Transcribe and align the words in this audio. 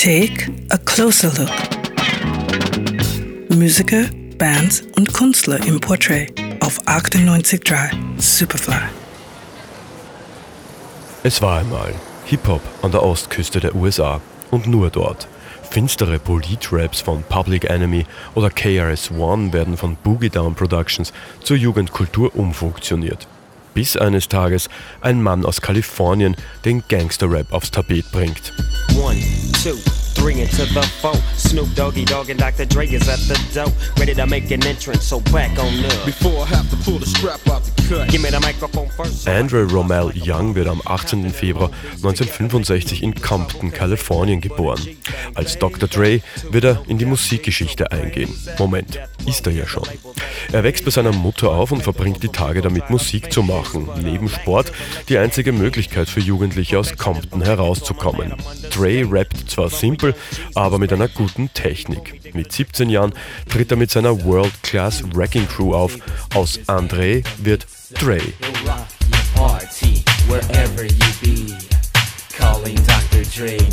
Take 0.00 0.48
a 0.70 0.78
closer 0.78 1.32
look. 1.36 1.50
Musiker, 3.48 4.04
Bands 4.38 4.84
und 4.94 5.12
Künstler 5.12 5.58
im 5.66 5.80
Portrait 5.80 6.32
auf 6.60 6.80
98.3 6.86 7.90
Superfly. 8.16 8.74
Es 11.24 11.42
war 11.42 11.58
einmal 11.58 11.92
Hip-Hop 12.26 12.60
an 12.82 12.92
der 12.92 13.02
Ostküste 13.02 13.58
der 13.58 13.74
USA 13.74 14.20
und 14.52 14.68
nur 14.68 14.90
dort. 14.90 15.26
Finstere 15.68 16.20
Polit-Raps 16.20 17.00
von 17.00 17.24
Public 17.24 17.68
Enemy 17.68 18.06
oder 18.36 18.50
KRS-One 18.50 19.52
werden 19.52 19.76
von 19.76 19.96
Boogie 19.96 20.30
Down 20.30 20.54
Productions 20.54 21.12
zur 21.42 21.56
Jugendkultur 21.56 22.36
umfunktioniert. 22.36 23.26
Bis 23.74 23.96
eines 23.96 24.28
Tages 24.28 24.68
ein 25.00 25.20
Mann 25.20 25.44
aus 25.44 25.60
Kalifornien 25.60 26.36
den 26.64 26.84
Gangster-Rap 26.86 27.52
aufs 27.52 27.72
Tapet 27.72 28.12
bringt. 28.12 28.52
One, 28.96 29.20
two 29.58 29.97
three 30.18 30.40
into 30.40 30.66
the 30.66 30.82
four. 31.00 31.14
Snoop 31.36 31.72
Doggy 31.74 32.04
Dogg 32.04 32.30
and 32.30 32.38
Dr. 32.38 32.64
Dre 32.64 32.86
is 32.86 33.08
at 33.08 33.20
the 33.28 33.38
door, 33.54 33.72
ready 33.98 34.14
to 34.14 34.26
make 34.26 34.50
an 34.50 34.64
entrance. 34.66 35.04
So 35.04 35.20
back 35.32 35.58
on 35.58 35.84
up. 35.84 36.04
Before 36.04 36.44
I 36.44 36.46
have 36.46 36.68
to 36.70 36.76
pull 36.84 36.98
the 36.98 37.06
strap 37.06 37.40
out 37.48 37.62
the 37.64 37.82
cut. 37.88 38.10
Give 38.10 38.22
me 38.22 38.30
the 38.30 38.40
microphone 38.40 38.88
first. 38.90 39.28
Andrew 39.28 39.66
Romel 39.66 40.12
Young 40.14 40.54
wird 40.54 40.68
am 40.68 40.82
18. 40.84 41.30
Februar 41.30 41.70
1965 42.02 43.02
in 43.02 43.14
Compton, 43.14 43.72
Kalifornien 43.72 44.40
geboren. 44.40 44.80
Als 45.34 45.58
Dr. 45.58 45.88
Dre 45.88 46.20
wird 46.50 46.64
er 46.64 46.82
in 46.88 46.98
die 46.98 47.06
Musikgeschichte 47.06 47.90
eingehen. 47.92 48.30
Moment, 48.58 48.98
ist 49.26 49.46
er 49.46 49.52
ja 49.52 49.66
schon. 49.66 49.86
Er 50.52 50.64
wächst 50.64 50.84
bei 50.84 50.90
seiner 50.90 51.12
Mutter 51.12 51.50
auf 51.50 51.72
und 51.72 51.82
verbringt 51.82 52.22
die 52.22 52.28
Tage 52.28 52.62
damit, 52.62 52.90
Musik 52.90 53.32
zu 53.32 53.42
machen. 53.42 53.88
Neben 54.02 54.28
Sport 54.28 54.72
die 55.08 55.18
einzige 55.18 55.52
Möglichkeit 55.52 56.08
für 56.08 56.20
Jugendliche 56.20 56.78
aus 56.78 56.96
Compton 56.96 57.42
herauszukommen. 57.42 58.34
Dre 58.70 59.04
rappt 59.10 59.50
zwar 59.50 59.70
simpel, 59.70 60.07
aber 60.54 60.78
mit 60.78 60.92
einer 60.92 61.08
guten 61.08 61.52
Technik. 61.54 62.34
Mit 62.34 62.52
17 62.52 62.90
Jahren 62.90 63.12
tritt 63.48 63.70
er 63.70 63.76
mit 63.76 63.90
seiner 63.90 64.24
World 64.24 64.52
Class 64.62 65.02
Wrecking 65.14 65.48
Crew 65.48 65.74
auf. 65.74 65.98
Aus 66.34 66.58
André 66.66 67.24
wird 67.38 67.66
Dre. 67.94 68.20
Calling 72.36 72.76
Dr. 72.76 73.22
Dre. 73.36 73.67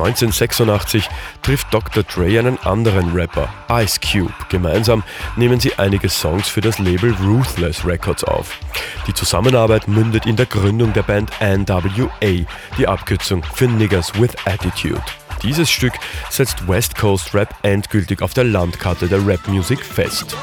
1986 0.00 1.08
trifft 1.42 1.72
Dr. 1.72 2.02
Dre 2.02 2.38
einen 2.38 2.58
anderen 2.60 3.12
Rapper, 3.12 3.48
Ice 3.70 3.98
Cube. 4.00 4.32
Gemeinsam 4.48 5.02
nehmen 5.36 5.60
sie 5.60 5.74
einige 5.78 6.08
Songs 6.08 6.48
für 6.48 6.60
das 6.60 6.78
Label 6.78 7.14
Ruthless 7.22 7.84
Records 7.84 8.24
auf. 8.24 8.58
Die 9.06 9.14
Zusammenarbeit 9.14 9.88
mündet 9.88 10.26
in 10.26 10.36
der 10.36 10.46
Gründung 10.46 10.92
der 10.92 11.02
Band 11.02 11.30
NWA, 11.40 12.46
die 12.78 12.86
Abkürzung 12.86 13.42
für 13.54 13.66
Niggers 13.66 14.14
with 14.20 14.36
Attitude. 14.44 15.02
Dieses 15.42 15.70
Stück 15.70 15.94
setzt 16.30 16.66
West 16.68 16.96
Coast 16.96 17.34
Rap 17.34 17.54
endgültig 17.62 18.22
auf 18.22 18.34
der 18.34 18.44
Landkarte 18.44 19.08
der 19.08 19.26
Rap-Musik 19.26 19.84
fest. 19.84 20.36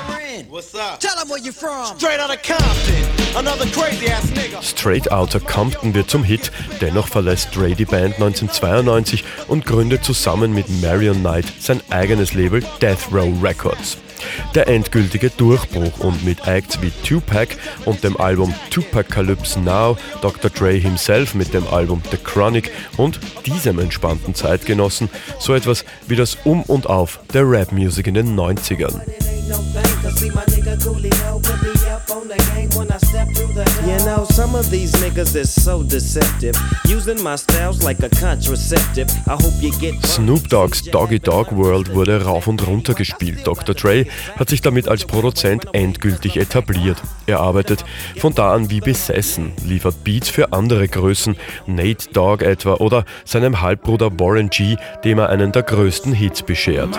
Straight 4.62 5.12
Outta 5.12 5.40
Compton 5.40 5.94
wird 5.94 6.10
zum 6.10 6.24
Hit, 6.24 6.52
dennoch 6.82 7.08
verlässt 7.08 7.56
Dre 7.56 7.74
die 7.74 7.86
Band 7.86 8.16
1992 8.16 9.23
und 9.48 9.66
gründet 9.66 10.04
zusammen 10.04 10.54
mit 10.54 10.70
Marion 10.82 11.20
Knight 11.20 11.46
sein 11.60 11.82
eigenes 11.90 12.34
Label 12.34 12.64
Death 12.82 13.12
Row 13.12 13.32
Records. 13.42 13.98
Der 14.54 14.68
endgültige 14.68 15.30
Durchbruch 15.30 16.00
und 16.00 16.23
mit 16.23 16.48
Acts 16.48 16.82
wie 16.82 16.92
Tupac 17.04 17.56
und 17.86 18.04
dem 18.04 18.18
Album 18.18 18.54
Tupac 18.70 19.10
Calypse 19.10 19.60
Now, 19.60 19.98
Dr. 20.22 20.50
Dre 20.50 20.73
himself 20.73 21.34
mit 21.34 21.54
dem 21.54 21.68
Album 21.68 22.02
The 22.12 22.18
Chronic 22.18 22.72
und 22.98 23.20
diesem 23.46 23.80
entspannten 23.80 24.36
Zeitgenossen 24.36 25.10
so 25.40 25.54
etwas 25.54 25.86
wie 26.08 26.16
das 26.16 26.38
Um 26.44 26.64
und 26.64 26.88
Auf 26.88 27.20
der 27.34 27.50
Rap-Music 27.50 28.08
in 28.08 28.14
den 28.14 28.36
90ern. 28.40 29.02
You 33.86 33.98
know, 34.05 34.26
some 34.26 34.55
of 34.55 34.70
these 34.70 34.92
niggas 34.93 35.36
is 35.36 35.49
so 35.52 35.83
deceptive, 35.83 36.55
using 36.86 37.21
my 37.21 37.36
styles 37.36 37.83
like 37.83 38.02
a 38.02 38.09
contraceptive. 38.09 39.09
I 39.27 39.33
hope 39.33 39.54
you 39.61 39.71
get. 39.80 40.04
Snoop 40.05 40.48
Dogg's 40.49 40.83
Doggy 40.83 41.20
Dog 41.20 41.52
World 41.52 41.93
wurde 41.93 42.23
rauf 42.23 42.48
und 42.48 42.65
runter 42.65 42.93
gespielt. 42.93 43.45
Dr. 43.45 43.75
Dre 43.75 44.05
hat 44.37 44.49
sich 44.49 44.61
damit 44.61 44.87
als 44.87 45.05
Produzent 45.05 45.67
endgültig 45.73 46.37
etabliert. 46.37 47.02
Er 47.25 47.42
arbeitet 47.42 47.83
von 48.17 48.33
da 48.33 48.54
an 48.54 48.70
wie 48.70 48.80
besessen, 48.80 49.52
liefert 49.65 50.04
Beats 50.04 50.30
für 50.30 50.54
andere 50.54 50.87
Größen, 50.87 51.36
Nate 51.67 52.09
Dogg 52.14 52.43
etwa 52.43 52.75
oder 52.75 53.05
seinem 53.25 53.61
Halbbruder 53.61 54.11
Warren 54.20 54.49
G, 54.49 54.77
dem 55.04 55.20
er 55.20 55.30
einen 55.30 55.52
der 55.52 55.64
größten 55.64 56.14
Hits 56.14 56.42
beschert. 56.42 56.98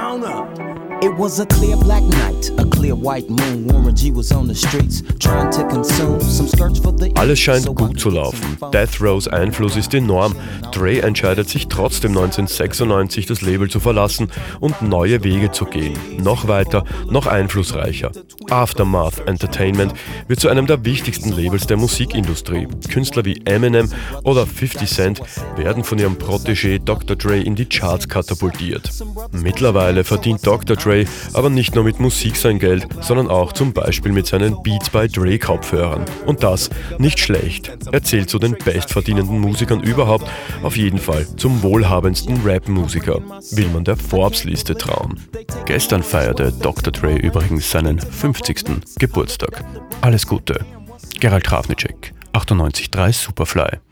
It 1.02 1.12
was 1.18 1.40
a 1.40 1.46
clear 1.46 1.76
black 1.76 2.02
night, 2.02 2.50
a 2.58 2.64
white 3.06 3.28
moon. 3.28 3.66
Warren 3.66 3.94
G 3.94 4.10
was 4.14 4.32
on 4.32 4.48
the 4.48 4.54
streets 4.54 5.02
trying 5.18 5.50
to 5.52 5.62
consume 5.68 6.20
some 6.20 6.48
skirts 6.48 6.78
for 6.78 6.92
the 6.96 7.12
Alles 7.14 7.38
scheint 7.38 7.66
gut 7.74 8.00
zu 8.00 8.10
laufen. 8.10 8.58
Death 8.72 9.00
Rows 9.00 9.28
Einfluss 9.28 9.76
ist 9.76 9.94
enorm. 9.94 10.34
Dre 10.72 11.02
entscheidet 11.02 11.48
sich 11.48 11.68
trotzdem 11.68 12.12
1996 12.12 13.26
das 13.26 13.42
Label 13.42 13.68
zu 13.68 13.80
verlassen 13.80 14.28
und 14.60 14.82
neue 14.82 15.22
Wege 15.22 15.52
zu 15.52 15.66
gehen. 15.66 15.94
Noch 16.18 16.48
weiter, 16.48 16.84
noch 17.10 17.26
einflussreicher. 17.26 18.10
Aftermath 18.50 19.26
Entertainment 19.26 19.92
wird 20.26 20.40
zu 20.40 20.48
einem 20.48 20.66
der 20.66 20.84
wichtigsten 20.84 21.30
Labels 21.30 21.66
der 21.66 21.76
Musikindustrie. 21.76 22.68
Künstler 22.90 23.24
wie 23.24 23.42
Eminem 23.44 23.90
oder 24.24 24.46
50 24.46 24.88
Cent 24.88 25.20
werden 25.56 25.84
von 25.84 25.98
ihrem 25.98 26.14
Protégé 26.14 26.78
Dr. 26.78 27.16
Dre 27.16 27.38
in 27.38 27.54
die 27.54 27.66
Charts 27.66 28.08
katapultiert. 28.08 28.90
Mittlerweile 29.32 30.02
verdient 30.02 30.46
Dr. 30.46 30.76
Dre 30.76 30.86
Dre 30.86 31.04
aber 31.32 31.50
nicht 31.50 31.74
nur 31.74 31.84
mit 31.84 31.98
Musik 31.98 32.36
sein 32.36 32.58
Geld, 32.58 32.86
sondern 33.00 33.28
auch 33.28 33.52
zum 33.52 33.72
Beispiel 33.72 34.12
mit 34.12 34.26
seinen 34.26 34.62
Beats 34.62 34.90
by 34.90 35.08
Dre 35.08 35.38
Kopfhörern. 35.38 36.04
Und 36.26 36.42
das 36.42 36.70
nicht 36.98 37.18
schlecht. 37.18 37.72
Er 37.92 38.02
zählt 38.02 38.30
zu 38.30 38.38
den 38.38 38.56
bestverdienenden 38.56 39.38
Musikern 39.38 39.82
überhaupt, 39.82 40.26
auf 40.62 40.76
jeden 40.76 40.98
Fall 40.98 41.26
zum 41.36 41.62
wohlhabendsten 41.62 42.42
Rap-Musiker. 42.44 43.20
Will 43.52 43.68
man 43.68 43.84
der 43.84 43.96
Forbes-Liste 43.96 44.76
trauen. 44.76 45.20
Gestern 45.64 46.02
feierte 46.02 46.52
Dr. 46.52 46.92
Dre 46.92 47.16
übrigens 47.16 47.70
seinen 47.70 47.98
50. 47.98 48.98
Geburtstag. 48.98 49.64
Alles 50.00 50.26
Gute. 50.26 50.64
Gerald 51.20 51.44
Trafnicek, 51.44 52.12
98.3 52.32 53.12
Superfly. 53.12 53.85